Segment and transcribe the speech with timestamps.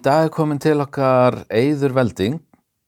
[0.00, 2.38] dag er komin til okkar Eyður Velding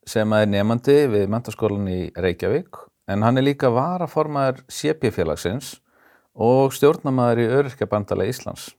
[0.09, 2.79] sem er nefandi við mentaskólan í Reykjavík
[3.12, 5.75] en hann er líka varaformaður CP-félagsins
[6.33, 8.70] og stjórnamaður í Öryrkjabandala Íslands.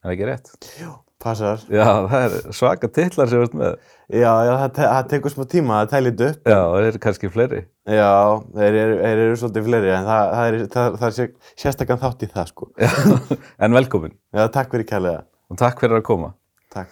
[0.00, 0.52] Er það ekki rétt?
[0.80, 0.94] Jú.
[1.22, 1.60] Passar.
[1.70, 3.76] Já, það er svaka titlar sem við erum með.
[4.10, 6.48] Já, já, það, te það tekur smá tíma að tæla þetta upp.
[6.50, 7.60] Já, það eru kannski fleiri.
[7.92, 8.08] Já,
[8.56, 12.30] þeir eru, þeir eru svolítið fleiri en það, það er, það, er sérstaklega þátt í
[12.32, 12.70] það sko.
[12.82, 12.90] Já,
[13.68, 14.16] en velkomin.
[14.34, 15.22] Já, takk fyrir kærlega.
[15.52, 16.32] Og takk fyrir að koma.
[16.74, 16.90] Takk,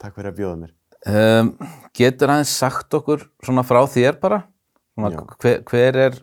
[0.00, 0.72] takk fyrir að bjóða mér.
[1.10, 1.52] Um,
[1.96, 4.42] getur aðeins sagt okkur svona frá þér bara?
[4.98, 6.18] Svona, hver, hver er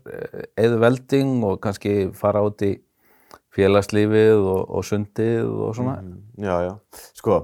[0.60, 2.76] eða velding og kannski fara út í
[3.58, 5.98] félagslífið og, og sundið og svona?
[6.04, 6.74] Mm, já, já.
[7.18, 7.40] Sko,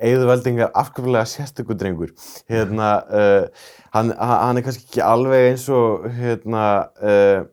[0.00, 2.10] Eður Velding er afkvæmlega sérstökur drengur.
[2.50, 6.64] Hérna, uh, hann, hann er kannski ekki alveg eins og, hérna,
[6.98, 7.44] uh,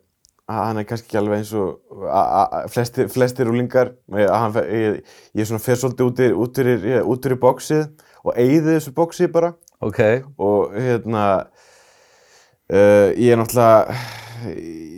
[0.48, 3.92] hann er kannski ekki alveg eins og flestir, flestir úlingar.
[4.08, 5.00] Hann, ég,
[5.36, 7.88] ég fer svolítið út úr í bóksið
[8.24, 9.52] og eigði þessu bóksið bara.
[9.84, 10.00] Ok.
[10.40, 11.24] Og hérna,
[12.72, 13.98] uh, ég er náttúrulega,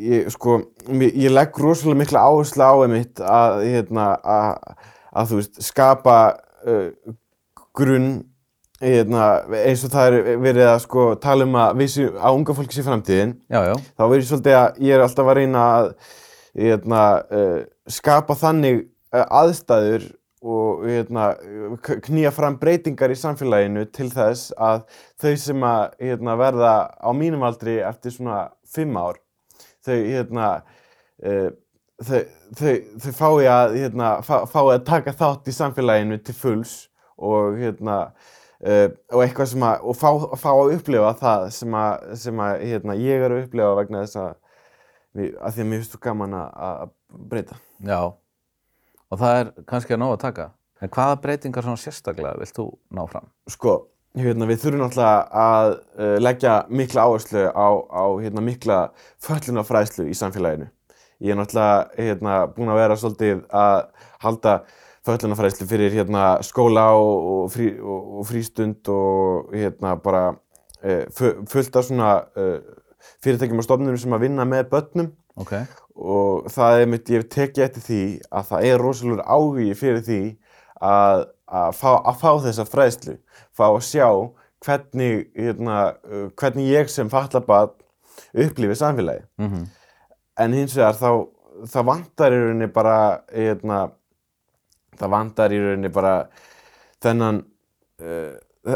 [0.06, 0.61] ég, sko,
[1.03, 4.78] ég legg rosalega mikla áherslu á einmitt að, hérna, að,
[5.11, 6.17] að veist, skapa
[6.65, 6.89] uh,
[7.77, 8.12] grunn
[8.81, 9.25] hérna,
[9.61, 12.87] eins og það er verið að sko, tala um að vissi á unga fólki sér
[12.89, 13.75] framtíðin já, já.
[13.77, 15.91] þá verður svolítið að ég er alltaf að reyna að
[16.56, 17.59] hérna, uh,
[17.92, 20.09] skapa þannig uh, aðstæður
[20.41, 21.27] og hérna,
[22.06, 24.87] knýja fram breytingar í samfélaginu til þess að
[25.20, 29.20] þau sem að hérna, verða á mínum aldri eftir svona fimm ár
[29.84, 30.48] þau, hérna,
[31.20, 31.50] uh,
[32.00, 32.20] þau,
[32.56, 36.77] þau, þau fái að, hérna, fá, fái að taka þátt í samfélaginu til fulls
[37.20, 38.06] og, hérna,
[38.66, 40.08] uh, og eitthvað sem að, og fá,
[40.41, 44.20] fá að upplifa það sem að, sem að hérna, ég er að upplifa vegna þess
[44.22, 44.33] að,
[45.19, 46.97] að því að mér finnst þú gaman að
[47.31, 47.61] breyta.
[47.86, 48.00] Já,
[49.11, 50.50] og það er kannski að ná að taka.
[50.81, 53.26] En hvaða breytingar svona sérstaklega vilt þú ná fram?
[53.53, 53.75] Sko,
[54.19, 55.69] Hérna, við þurfum náttúrulega að
[56.03, 58.78] uh, leggja mikla áherslu á, á hérna, mikla
[59.22, 60.66] föllunarfræðslu í samfélaginu.
[61.22, 63.84] Ég er náttúrulega hérna, búinn að vera svolítið að
[64.25, 64.54] halda
[65.15, 70.28] föllunarfræðslu fyrir hérna, skóla og, og, frí, og, og frístund og hérna, bara
[70.84, 72.59] uh, fullt af svona uh,
[73.25, 75.10] fyrirtækjum og stofnunum sem að vinna með börnum.
[75.41, 75.66] Okay.
[75.97, 80.22] Og það er mitt, ég tekið eftir því að það er rosalega áhugi fyrir því
[80.81, 83.16] að, að, fá, að fá þessa fræðslu
[83.56, 84.09] fá að sjá
[84.65, 85.76] hvernig, hérna,
[86.38, 87.76] hvernig ég sem fallabat
[88.37, 89.25] upplifið samfélagi.
[89.41, 89.66] Mm -hmm.
[90.38, 91.28] En hins vegar þá,
[91.66, 93.91] það vantar í rauninni bara, hérna,
[95.00, 96.15] það vantar í rauninni bara
[97.03, 97.43] þennan,
[98.05, 98.31] uh,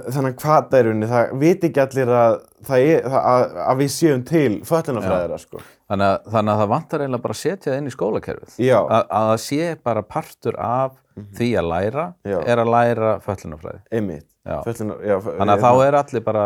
[0.09, 2.37] þennan kvata í rauninni, það viti ekki allir að,
[2.81, 5.65] er, að, að við séum til föllunafræðira, sko.
[5.93, 8.61] Þannig þannig að það vantar eiginlega bara að setja það inn í skólakerfið.
[8.65, 8.79] Já.
[8.83, 11.35] Að það sé bara partur af mm -hmm.
[11.39, 12.39] því að læra, Já.
[12.47, 13.83] er að læra föllunafræði.
[13.93, 14.31] Einmitt.
[14.45, 16.43] Föllina, já, Þannig að þá er allir bara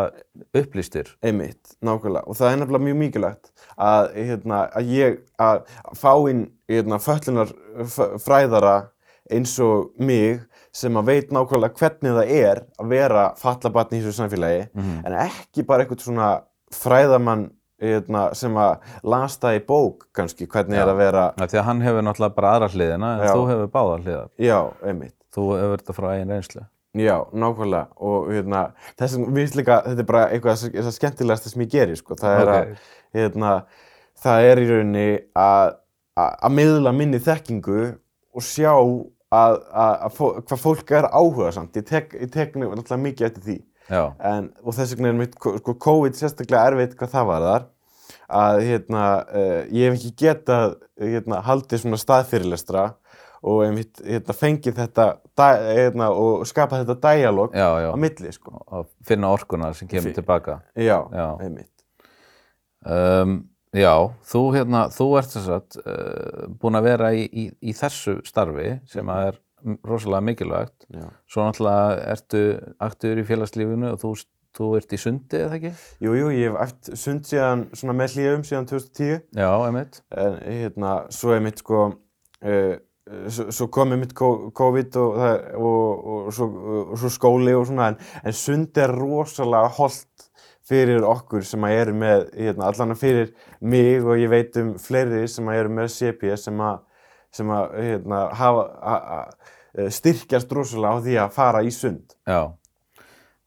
[0.54, 1.08] upplýstir.
[1.22, 2.28] Einmitt, nákvæmlega.
[2.30, 5.64] Og það er nefnilega mjög mikilvægt að, hérna, að ég að
[5.98, 8.76] fá inn hérna, föllunarfræðara
[9.30, 10.40] eins og mig
[10.74, 15.06] sem að veit nákvæmlega hvernig það er að vera fallabatni í þessu samfélagi mm -hmm.
[15.06, 16.30] en ekki bara eitthvað svona
[16.74, 17.48] fræðamann
[17.82, 20.82] hérna, sem að lasta í bók kannski hvernig já.
[20.82, 21.26] er að vera.
[21.38, 23.32] Já, því að hann hefur náttúrulega bara aðra hliðina en já.
[23.32, 24.28] þú hefur báða hliðar.
[24.38, 25.14] Já, einmitt.
[25.34, 26.64] Þú hefur þetta frá einn reynslu.
[26.98, 28.62] Já, nákvæmlega og hérna,
[28.98, 32.50] þessum, líka, þetta er bara eitthvað þess að skemmtilegast sem ég gerir, sko, það er
[32.54, 32.72] okay.
[33.14, 33.52] hérna,
[34.18, 35.06] það er í rauninni
[35.38, 35.76] að,
[36.24, 37.82] að miðla minni þekkingu
[38.34, 38.72] og sjá
[39.34, 43.58] að, að hvað fólk er áhuga samt, ég tek, ég tek náttúrulega mikið eftir því,
[44.30, 47.66] en, og þess vegna er mitt, sko, COVID sérstaklega erfitt hvað það var þar,
[48.28, 52.88] að, hérna, uh, ég hef ekki getað, hérna, haldið svona staðfyrirlestra
[53.46, 55.06] og einmitt hérna, fengið þetta
[55.38, 57.90] hérna, og skapað þetta dialog já, já.
[57.94, 58.56] á milli sko.
[58.66, 60.16] og finna orkunar sem kemur Fyr.
[60.18, 61.28] tilbaka já, Já.
[61.44, 61.70] einmitt
[62.82, 63.38] um,
[63.76, 63.92] Já,
[64.24, 69.12] þú, hérna, þú ert að uh, búin að vera í, í, í þessu starfi sem
[69.12, 69.38] að er
[69.84, 71.06] rosalega mikilvægt já.
[71.28, 72.42] svo náttúrulega ertu
[72.84, 74.12] aktur í félagslífinu og þú,
[74.56, 75.72] þú ert í sundi eða ekki?
[76.04, 80.38] Jú, jú, ég hef eftir sund síðan svona með hlýjum síðan 2010 Já, einmitt en
[80.46, 82.76] hérna, svo er mitt sko uh,
[83.32, 85.18] svo, kom mitt COVID og,
[85.58, 90.27] og, og, og svo skóli og svona en, en sund er rosalega holdt
[90.68, 95.24] fyrir okkur sem að eru með hérna, allan fyrir mig og ég veit um fleiri
[95.30, 96.80] sem að eru með CP sem að,
[97.34, 102.16] sem að hérna, hafa, a, a, styrkjast rosalega á því að fara í sund.
[102.28, 102.52] Já,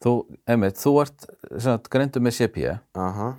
[0.02, 0.16] þú,
[0.50, 1.28] einmitt, þú ert
[1.62, 2.62] sagt, greindu með CP
[2.98, 3.32] Aha.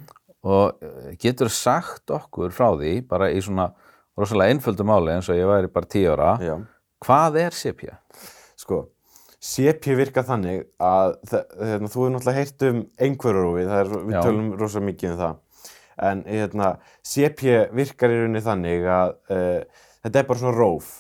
[0.47, 0.85] og
[1.23, 3.71] getur sagt okkur frá því bara í svona
[4.19, 6.57] rosalega einföldu máli eins og ég væri bara 10 ára Já.
[7.03, 7.87] hvað er CP?
[8.61, 8.85] Sko,
[9.43, 12.83] CP virka þannig að hérna, þú hefur náttúrulega heyrt um
[13.83, 15.41] er, við tölum rosa mikið um það.
[16.03, 16.69] En hérna,
[17.07, 20.93] CP virkar í rauninni þannig að uh, þetta er bara svona róf.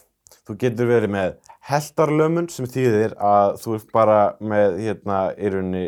[0.43, 1.37] Þú getur verið með
[1.71, 5.87] heldarlömun sem þýðir að þú ert bara með hérna í rauninni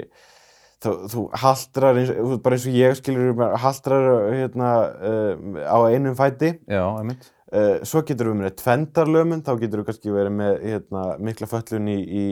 [0.84, 2.12] þú, þú haldrar eins,
[2.44, 5.34] bara eins og ég skilur haldrar hérna uh,
[5.66, 6.54] á einum fæti.
[6.70, 7.33] Já, einmitt.
[7.52, 11.90] Uh, svo getur við með tvendarlömun þá getur við kannski verið með hérna, mikla föllun
[11.92, 12.24] í, í,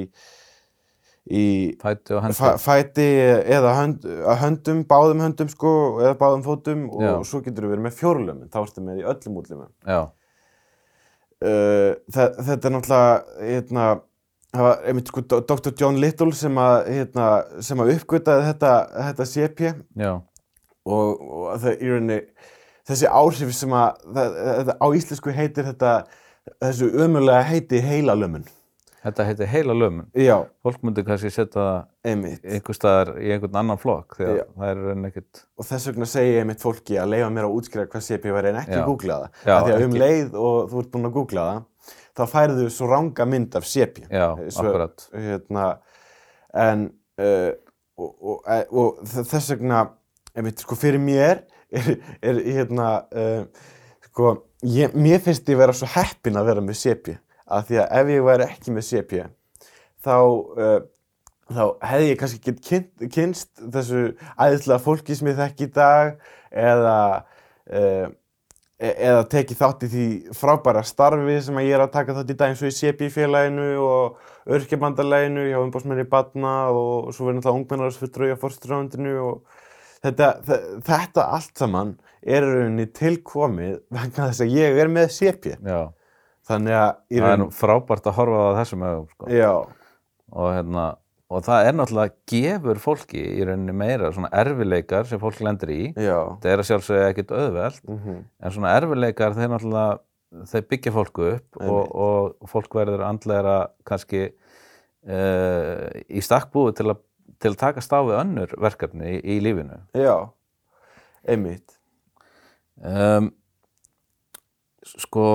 [1.33, 1.45] í
[1.83, 2.17] Fæti
[2.65, 3.09] fæti
[3.59, 4.07] eða hönd,
[4.41, 7.13] höndum, báðum höndum sko eða báðum fótum og Já.
[7.31, 10.01] svo getur við verið með fjórlömun þá ertu með í öllum útlimum Já,
[11.43, 13.87] uh, þe- þetta er náttúrulega hérna,
[14.53, 15.73] það var einmitt sko Dr.
[15.81, 17.29] John Little sem að, hérna,
[17.65, 18.73] sem að uppgötaði þetta,
[19.09, 19.63] þetta CP
[20.03, 20.13] já,
[20.85, 22.19] og, og það, í rauninni
[22.89, 25.93] þessi áhrif sem að á íslensku heitir þetta
[26.63, 28.45] þessu ömulega heiti heilalömun
[29.03, 30.07] þetta heiti heila lömun.
[30.15, 34.45] já, Fólk myndi kannski setja einhver staðar í einhvern annan flokk því að Já.
[34.59, 37.57] það er enn ekkert, og þess vegna segi ég einmitt fólki að leifa mér að
[37.59, 38.85] útskýra hvað CP væri en ekki Já.
[38.87, 40.03] googla það Já, því að um ekki.
[40.05, 43.99] leið og þú ert búinn að googla það þá færðu svo ranga mynd af CP
[44.07, 45.07] já, Svo- akkurat.
[45.27, 45.67] hérna,
[46.63, 46.87] en
[47.19, 47.51] uh,
[47.99, 49.03] og, og, e- og
[49.33, 49.83] þess vegna
[50.37, 51.91] einmitt, sko, fyrir mér er,
[52.21, 53.69] er hérna uh,
[54.09, 54.33] sko,
[54.69, 57.15] ég, mér finnst ég vera svo heppin að vera með CP
[57.53, 59.21] af því að ef ég væri ekki með CP
[60.03, 60.81] þá uh,
[61.53, 64.03] þá hefði ég kannski ekki kynnt, kynst þessu
[64.41, 66.19] æðislega fólki sem ég þekki í dag
[66.51, 66.99] eða
[67.73, 68.11] uh,
[68.83, 70.05] eða tekið þátt í því
[70.35, 73.67] frábæra starfi sem að ég er að taka þátt í dag eins og í CP-félaginu
[73.85, 79.61] og örkjabandalaginu hjá umbásmenni Batna og svo verður náttúrulega ungmennarsfulltrúi á fórstrándinu og
[80.03, 85.09] þetta, þe- þetta allt saman er rauninni tilkomið vegna þess að ég er með
[85.67, 85.81] Já,
[86.49, 89.31] þannig að í það er raun- frábært að horfa á þessum ögum, sko.
[89.31, 89.53] já,
[90.33, 90.85] og hérna
[91.33, 95.95] og það er náttúrulega gefur fólki í rauninni meira svona erfileikar sem fólk lendir í.
[95.97, 96.19] Já.
[96.37, 99.99] Þetta er að sjálfsögja ekkit auðvelt mm en svona erfileikar þeir náttúrulega
[100.53, 101.95] þeir byggja fólku upp og,
[102.43, 103.57] og fólk verður andlegra
[103.89, 104.27] kannski
[105.09, 107.01] uh, í stakkbúi til að,
[107.43, 109.79] til að taka stáfi önnur verkefni í, í lífinu.
[109.99, 110.31] Já,
[111.29, 111.77] einmitt.
[112.83, 113.33] Um,
[114.83, 115.27] sko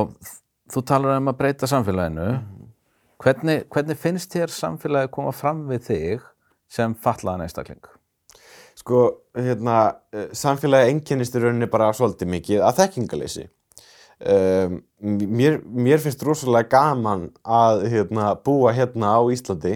[0.71, 2.30] þú talar um að breyta samfélaginu.
[3.24, 6.25] Hvernig, hvernig finnst þér samfélagi koma fram við þig
[6.69, 7.86] sem fatlaðan einstakling?
[8.77, 9.03] Sko,
[9.33, 9.77] hérna,
[10.13, 13.48] eh, samfélagi einkennist í rauninni bara svolítið mikið að þekkingaleysi.
[14.18, 19.75] Um, mér, mér finnst rosalega gaman að hérna, búa hérna á Íslandi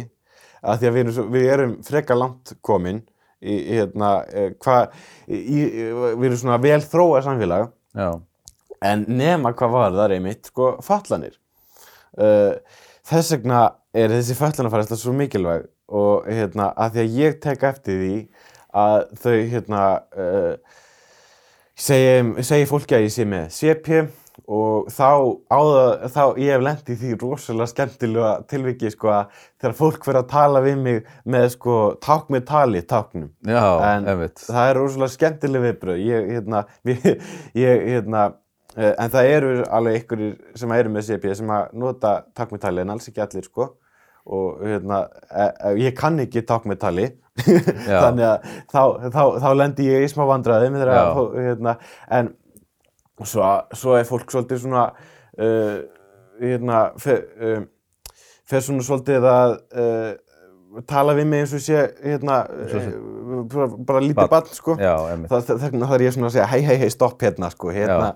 [0.61, 3.01] að því að við erum, við erum frekar langt komin
[3.41, 4.77] í, í, hérna, eh, hva,
[5.27, 8.09] í, við erum svona vel þróað samfélag Já,
[8.91, 11.35] en nema hvað var það einmitt, sko, fatlanir.
[12.17, 12.57] Uh,
[13.07, 13.59] þess vegna
[13.95, 18.15] er þessi fatlanafærsla svo mikilvæg og hérna, að því að ég tek eftir því
[18.81, 19.83] að þau hérna
[20.15, 20.79] uh,
[21.75, 24.01] segi, segi fólki að ég sé með CP
[24.51, 25.07] og þá,
[25.53, 30.19] áða, þá ég hef lent í því rosalega skemmtilega tilviki sko að þegar fólk verður
[30.21, 33.29] að tala við mig með sko ták með tali táknum.
[33.47, 34.43] Já, En einmitt.
[34.43, 38.25] það er rosalega skemmtileg viðbröð ég, hérna, ég, hérna
[38.75, 42.93] eh, en það eru alveg einhverjir sem eru með CP sem að nota takmetali en
[42.97, 43.71] alls ekki allir sko.
[44.31, 47.07] Og hérna, e, e, ég kann ekki takmetali
[47.87, 48.81] þannig að þá,
[49.15, 51.77] þá, þá lendi ég í smá vandræðum þegar Já.
[52.19, 52.27] að,
[53.21, 55.77] en svo, svo er fólk svolítið svona uh,
[56.41, 57.65] hérna fer, um,
[58.49, 60.11] fer svona svolítið að uh,
[60.87, 64.51] tala við mig eins og sé hérna, Svo- uh, bara, bara lítið barn.
[64.55, 64.75] sko.
[64.81, 64.93] Já,
[65.31, 68.13] það, þannig þarf ég svona að segja hei hei hei stopp hérna sko hérna,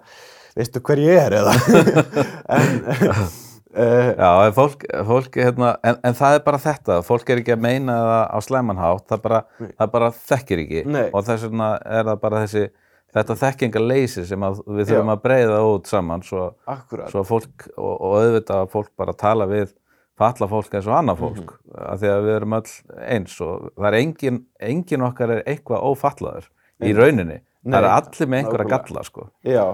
[0.56, 1.56] veistu hver ég er eða?
[2.56, 2.80] En
[3.76, 7.56] uh, Já, en fólk, fólk hérna, en, en það er bara þetta, fólk er ekki
[7.58, 9.42] að meina það á slæmanhátt, það bara,
[9.76, 10.84] það bara þekkir ekki.
[10.96, 11.06] Nei.
[11.12, 12.64] og þess vegna er það bara þessi,
[13.16, 15.16] þetta þekkingarleysi sem við þurfum Já.
[15.16, 16.50] að breyða út saman svo,
[17.12, 19.74] svo fólk, og, og auðvitað að fólk bara tala við
[20.20, 21.80] falla fólk eins og annað fólk, Mhm.
[21.86, 22.72] af því að við erum öll
[23.16, 26.46] eins og það er engin, engin okkar er eitthvað ófallaður
[26.84, 29.66] í rauninni, Nei, það er allir með einhverja galla sko, já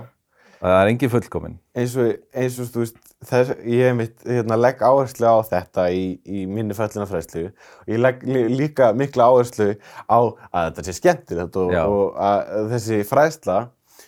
[0.62, 1.56] það er engin fullkomin.
[1.76, 5.88] eins og, eins og þú veist þess, ég hef mitt hérna, legg áherslu á þetta
[5.94, 9.72] í, í minni föllunafræðslu og ég legg lí- líka mikla áherslu
[10.10, 13.60] á að þetta sé skemmtilegt og, og að þessi fræðsla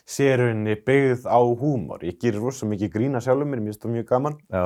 [0.09, 2.01] sé rauninni byggð á húmor.
[2.03, 4.33] Ég gerir rosa mikið grína sjálfur mér, mér finnst það mjög gaman.
[4.51, 4.63] Já,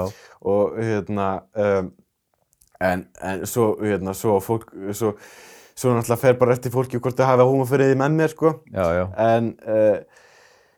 [0.49, 1.91] og hérna um,
[2.81, 5.11] en, en svo hérna svo fólk svo,
[5.77, 8.55] svo náttúrulega fer bara eftir fólki hvort þau hafa húmor fyrir því með mér sko.
[8.73, 10.25] Já, já, en uh,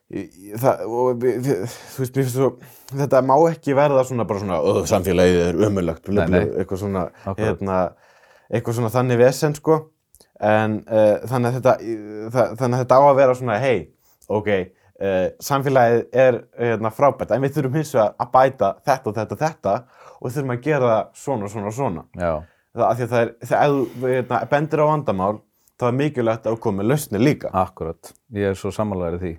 [0.10, 2.50] það, og þú veist, mér finnst svo,
[2.90, 7.06] þetta má ekki verða svona bara svona, öð, samfélagið er ömulagt, eitthvað svona,
[7.38, 7.78] hérna,
[8.50, 9.80] eitthvað svona þannig vesen, sko,
[10.42, 11.78] en uh, þannig, að þetta,
[12.34, 13.80] það, þannig að þetta á að vera svona, hei,
[14.40, 19.20] ok, uh, samfélagið er hérna, frábært, en við þurfum hins vegar að bæta þetta og
[19.20, 19.76] þetta og þetta
[20.20, 22.08] og þurfum að gera það svona, svona, svona.
[22.18, 22.34] Já,
[22.70, 25.36] Það, af því að það er, þegar þú hérna, bendir á vandamál,
[25.80, 27.50] þá er mikilvægt að koma með lausnir líka.
[27.54, 28.12] akkurat.
[28.38, 29.32] Ég er svo í því.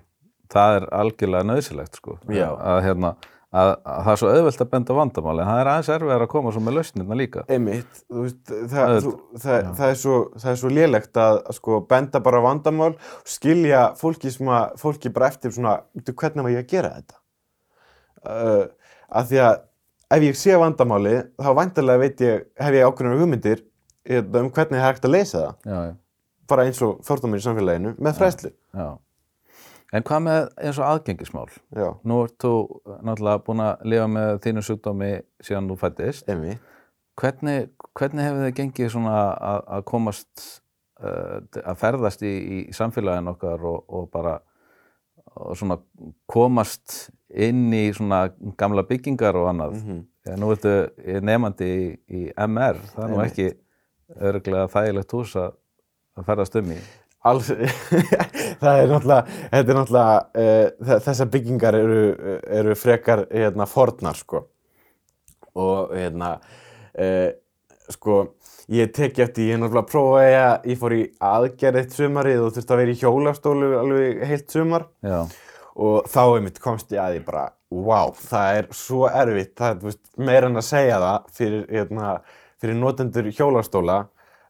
[0.51, 2.17] Það er algjörlega nöðsilegt, sko.
[2.27, 3.11] Að, hérna,
[3.51, 6.25] að, að það er svo auðvelt að benda á vandamál, en það er aðeins erfiðar
[6.25, 7.43] að koma svo með lausnirna líka.
[7.51, 8.43] Einmitt, þú veist,
[8.73, 9.13] það, þú,
[9.45, 12.91] það, það, er svo, það er svo lélegt að, sko, benda bara vandamál
[13.27, 17.19] skilja fólki, sem að, fólki bara eftir svona, "Bíddu, hvernig var ég að gera þetta?
[18.21, 18.65] Uh,
[19.17, 19.61] að því að
[20.11, 23.63] ef ég sé vandamáli, þá væntalega veit ég, hef ég ákveðnar hugmyndir
[24.07, 25.93] hérna, um hvernig það er hægt að leysa það, Já, já,
[26.51, 28.51] bara eins og fordómir í samfélaginu, með fræðslu.
[28.75, 28.89] já.
[29.91, 31.47] En hvað með eins og aðgengismál?
[31.75, 32.53] Já, Nú ert þú
[33.03, 35.09] náttúrulega búin að lifa með þínu sjúkdómi
[35.43, 36.29] síðan þú fættist.
[36.31, 36.69] einmitt.
[37.19, 40.45] Hvernig, hvernig hefur þið gengið svona að, að komast,
[41.03, 44.39] uh, að ferðast í, í samfélagin okkar og, og bara
[45.35, 45.77] og svona
[46.27, 48.25] komast inn í svona
[48.59, 49.75] gamla byggingar og annað.
[49.81, 50.37] Mm Mm.
[50.37, 50.71] Nú ertu
[51.25, 53.45] nefandi í, í MR, það er nú ekki
[54.21, 55.55] örglega þægilegt hús að,
[56.13, 56.77] að ferðast um í.
[57.29, 57.51] Alls,
[58.61, 61.99] það er náttúrulega, þetta er náttúrulega, uh, þessar byggingar eru,
[62.61, 64.47] eru frekar hérna, fornar, sko.
[65.61, 66.31] Og hérna,
[66.97, 67.29] uh,
[67.93, 68.17] sko,
[68.73, 72.43] ég teki eftir, ég er náttúrulega að prófa að ég fór í aðgerð eitt sumarið
[72.47, 74.89] og þurfti að vera í hjólastólu alveg heilt sumar.
[75.05, 75.21] Já,
[75.81, 79.85] Og þá einmitt komst ég að því bara, wow, það er svo erfitt, það er
[79.85, 82.09] veist, meira en að segja það fyrir, hérna,
[82.61, 83.99] fyrir notendur hjólastóla,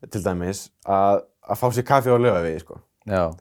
[0.09, 2.81] til dæmis, að, að fá sér kaffi á lögavegi, sko.
[3.07, 3.31] já,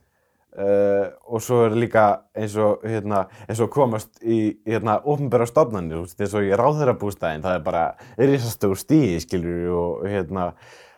[0.51, 6.17] Uh, og svo er líka eins og, hérna, eins og komast í hérna, ofnbæra veist,
[6.19, 7.83] eins og í ráðherrabústæðin, það er bara
[8.19, 10.49] risastór stíi, skilur og hérna,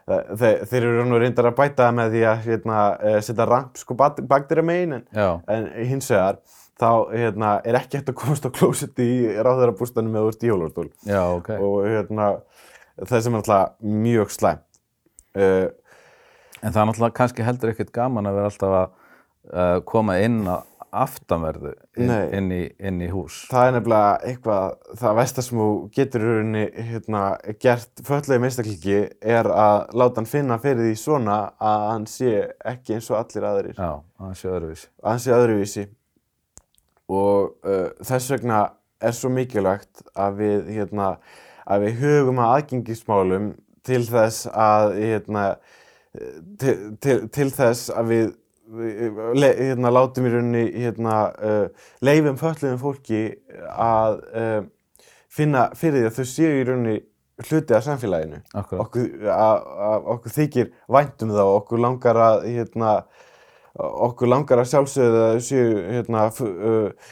[0.10, 3.46] þe þeir, þeir eru og reyndar að bæta það með því að hérna, uh, setja
[3.46, 6.42] ramp sko bakterja megin, en, en hins vegar
[6.82, 10.50] þá hérna, er ekki hægt að komast á klósetti í ráðherrabústæðinu með þú ert í
[10.50, 11.54] hjólastól já, ok.
[11.60, 12.32] og hérna,
[13.06, 14.66] það sem er alltaf mjög slæm.
[15.38, 15.68] Uh,
[16.64, 18.86] En það er náttúrulega kannski heldur ekkert gaman að vera alltaf að
[19.52, 23.40] uh, koma inn á aftanverðu inn, inn, í, inn í hús.
[23.50, 27.24] það er nefnilega eitthvað, það vestar sem þú getur í rauninni hérna,
[27.64, 29.00] gert föllegi meistaklikki
[29.34, 32.36] er að láta hann finna fyrir því svona að hann sé
[32.70, 33.90] ekki eins og allir aðrir, Já,
[34.22, 34.88] það sé öðruvísi.
[35.02, 35.86] að hann sé öðruvísi
[37.18, 38.62] og uh, þess vegna
[39.04, 41.10] er svo mikilvægt að við, hérna,
[41.66, 43.54] að við hugum að aðgengismálum
[43.84, 45.48] til þess að hérna,
[46.60, 48.32] til, til, til þess að við
[49.38, 53.24] le, hérna, látum í rauninni hérna, uh, leifum föllum fólki
[53.70, 54.62] að uh,
[55.34, 56.96] finna fyrir því að þau séu í rauninni
[57.44, 58.40] hluti af samfélaginu.
[58.54, 62.94] Okkur, að, að, okkur þykir vænt um þá okkur langar að hérna,
[63.74, 67.12] okkur langar að sjálfsögðu að þau séu hérna, uh,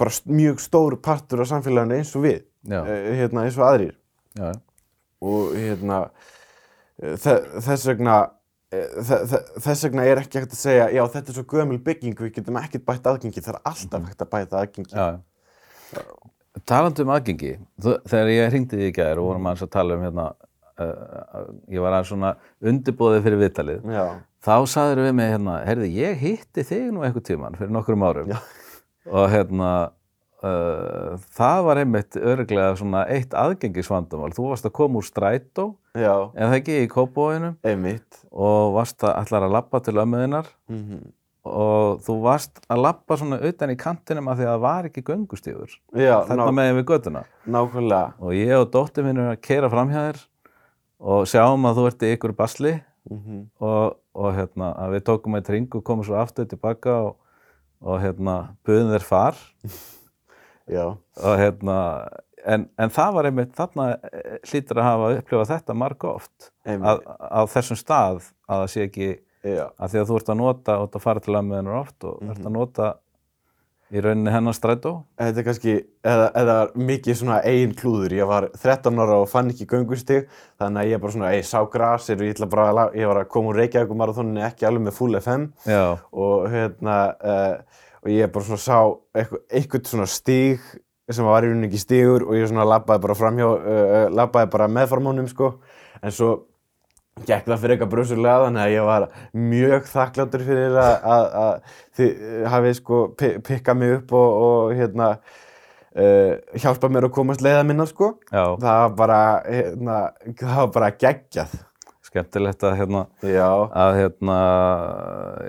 [0.00, 3.96] bara mjög stór partur af samfélaginu eins og við hérna, eins og aðrir.
[4.38, 4.52] Já,
[5.26, 6.28] og hérna eh,
[7.00, 8.16] þess vegna
[8.70, 12.34] þe- þess vegna er ekki hægt að segja já þetta er svo gömul bygging við
[12.38, 15.08] getum ekkert bætt aðgengi það er alltaf hægt að bæta aðgengi já.
[16.66, 20.02] Talandi um aðgengi, þegar ég hringdi því í gær og vorum aðeins að tala um
[20.04, 20.24] hérna,
[20.82, 22.32] uh, ég var aðeins svona
[22.72, 24.02] undirbúðið fyrir viðtalið, já,
[24.46, 28.32] þá sagður við mig hérna, heyrði, ég hitti þig nú einhver tíman fyrir nokkrum árum
[28.34, 28.38] Já.
[29.14, 29.70] og hérna,
[30.40, 36.58] það var einmitt örglega svona eitt aðgengisvandamál, þú varst að koma úr strætó, já, eða
[36.58, 38.22] ekki í kópóinu einmitt.
[38.32, 41.08] Og varst að ætlar að labba til ömmuðinnar mm
[41.50, 45.04] og þú varst að labba svona utan í kantinum af því að það var ekki
[45.06, 45.76] göngustífur
[46.28, 46.84] þarna ná, megin við
[47.48, 48.10] nákvæmlega.
[48.20, 50.20] Og ég og dóttir minn erum að keira fram hjá þér
[51.00, 52.74] og sjáum að þú ert í ykkur basli.
[53.08, 57.16] Mm og, og hérna að við tókum eitt ring og komum svo aftur tilbaka og,
[57.80, 59.40] og hérna buðum þér far
[61.24, 61.76] og hérna
[62.46, 67.40] en, en það var einmitt þarna eh, hlýtur að hafa upplifað þetta marg oft á
[67.52, 69.10] þessum stað að það sé ekki
[69.44, 72.20] já, að því að þú ert að nota og að fara til ömmuðinnar oft og
[72.22, 72.46] ert Mhm.
[72.46, 72.90] að nota
[73.90, 74.90] í rauninni hennar strætó.
[75.18, 75.72] Þetta er kannski
[76.06, 78.12] eða, eða mikið svona eigin klúður.
[78.14, 80.28] Ég var 13 ára og fann ekki göngustig
[80.62, 83.18] þannig að ég bara svona, ei, sá grasir og ég, ætla bara að ég var
[83.24, 87.56] að koma úr Reykjavík marathóninni ekki alveg með full FM já, og hérna uh,
[88.00, 88.78] og ég bara svona sá
[89.14, 90.62] eitthvað, eitthvað svona stíg
[91.10, 94.68] sem var í rauninni ekki stígur og ég svona labbaði bara framhjá uh, labbaði bara
[94.70, 95.52] meðfram honum sko
[96.00, 96.30] en svo
[97.26, 101.78] gekk það fyrir eitthvað brusulega þannig að ég var mjög þakkláttur fyrir að, að, að
[101.98, 107.42] þið hafið sko pi- pikkað mig upp og, og hérna uh, hjálpað mér að komast
[107.44, 108.12] leiða minna sko.
[108.30, 109.18] Já, Það var bara,
[109.50, 109.98] hérna,
[110.38, 111.58] það var bara geggjað.
[112.10, 114.36] Skemmtilegt að hérna, Já, að hérna,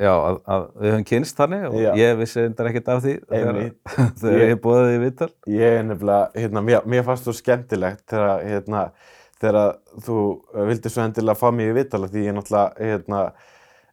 [0.01, 1.91] já, að, að við höfum kynst þannig og Já.
[1.97, 3.59] ég vissi endar ekkert af því þegar,
[4.21, 5.29] þegar Ég- ég búið því viðtal.
[5.55, 8.83] ég er nefnilega, hérna, mér, mér fannst þú skemmtilegt þegar, hérna,
[9.41, 9.71] þegar
[10.05, 13.21] þú uh, vildi svo endilega fá mig í vitala því ég náttúrulega, hérna,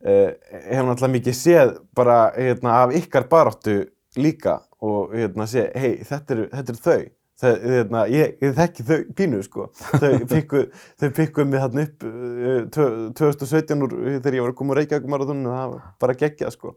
[0.05, 0.31] uh,
[0.69, 3.79] hef náttúrulega mikið séð bara, hérna, af ykkar baráttu
[4.21, 7.01] líka og, hérna, sé, hei, þetta eru, eru þau.
[7.39, 9.69] Það, hérna, ég, ég þekki þau pínu, sko.
[9.79, 10.63] Þau pikku,
[10.99, 14.81] þau pikkuðu mig þarna upp uh, tvö- 2017 úr, þegar ég var að koma úr
[14.83, 16.75] Reykjavík marathónu, það var bara geggjað, sko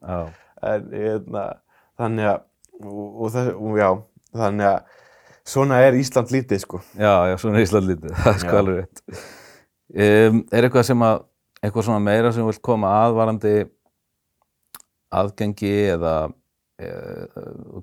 [0.62, 1.46] en hérna,
[1.98, 2.44] þannig að
[2.86, 3.88] og, og, það, og já,
[4.38, 5.00] þannig að
[5.52, 8.60] svona er Ísland lítið sko já, já, svona er Ísland lítið, það er sko Já.
[8.62, 9.04] alveg rétt.
[9.92, 11.24] Um, er eitthvað sem að,
[11.66, 13.56] eitthvað svona meira sem þú vilt koma að varandi
[15.12, 16.14] aðgengi eða
[16.80, 16.90] e,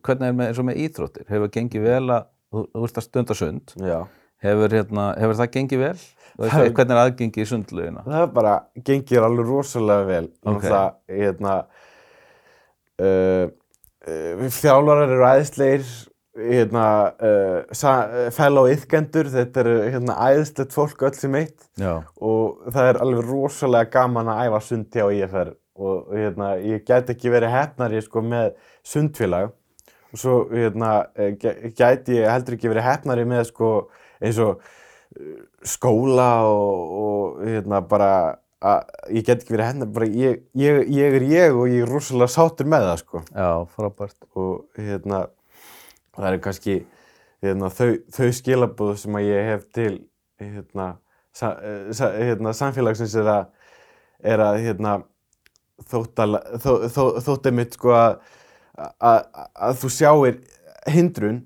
[0.07, 1.27] hvernig er með, eins og með íþróttir?
[1.29, 3.75] Hefur gengið vel að, þú, þú ert að stunda sund,
[4.45, 5.99] hefur, hérna, hefur það gengið vel?
[6.39, 8.05] Það- hvernig er aðgengi í sundlaugina?
[8.07, 8.53] það er bara,
[8.87, 10.27] gengir alveg rosalega vel.
[10.47, 10.63] Ok.
[10.63, 11.55] það, hérna
[13.03, 13.49] uh,
[14.07, 15.89] uh, þjálfarar eru æðisleir
[16.39, 16.85] hérna
[17.19, 21.67] uh, uh, fellow yðkendur, þetta eru hérna æðislegt fólk öll sem eitt.
[21.81, 26.83] Já, og það er alveg rosalega gaman að æfa sund hjá IFR og hérna, ég
[26.87, 28.53] get ekki verið hefnari sko, með
[28.87, 29.53] sundfélag
[30.13, 33.71] og svo hérna, eh, gæ- gæti ég heldur ekki verið hefnari með sko,
[34.21, 34.61] eins og
[35.19, 38.13] eh, skóla og, og hérna, bara
[38.59, 41.93] að, ég get ekki verið hefnari bara ég, ég, ég er ég og ég er
[41.93, 43.25] rosalega sáttur með það sko.
[43.35, 44.17] já, frábært.
[44.35, 45.27] og hérna,
[46.17, 46.79] það eru kannski
[47.45, 49.93] hérna, þau, þau skilabúð sem að ég hef til
[50.41, 50.89] hérna,
[51.35, 53.47] sa, eh, sa, hérna, samfélagsins er að,
[54.25, 54.97] er að hérna,
[55.87, 56.35] þótt að
[56.65, 58.19] þó, þó, þótt einmitt sko að,
[58.79, 60.41] að, þú sjáir
[60.89, 61.39] hindrun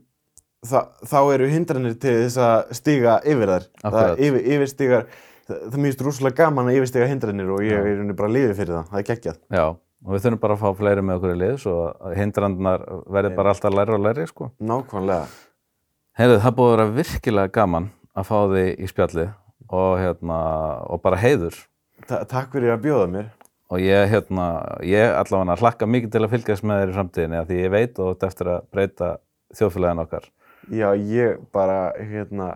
[0.66, 0.78] þá,
[1.08, 3.94] þá eru hindranir til þess að stíga yfir Akkurat.
[3.94, 5.06] það, yfir, yfirstígar
[5.48, 9.00] það, mjög rosalega gaman að yfirstíga hindranir og ég er bara lífið fyrir það, það
[9.02, 11.78] er geggjað Já, og við þurfum bara að fá fleiri með okkur í lið svo
[11.90, 14.52] að hindrannar verði bara alltaf læri og læri, sko.
[14.62, 15.24] nákvæmlega
[16.12, 19.30] Heyrðu, það búið að vera virkilega gaman að fá þig í spjallið
[19.72, 20.40] og, hérna,
[20.92, 21.54] og bara heiður.
[22.04, 23.30] Ta takk fyrir að bjóða mér
[23.72, 24.46] Og ég, hérna,
[24.84, 28.00] ég allavega hlakka mikið til að fylgjast með þér í framtíðinni af því ég veit
[28.02, 29.08] og þetta eftir að breyta
[29.56, 30.28] þjóðfélagin okkar.
[30.68, 32.50] Já, ég bara, hérna,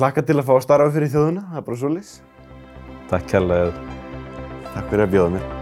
[0.00, 2.12] hlakka til að fá að starfa fyrir þjóðuna, það er bara svo lýs.
[3.14, 3.96] Takk kærlega.
[4.74, 5.59] Takk fyrir að bjóða mér.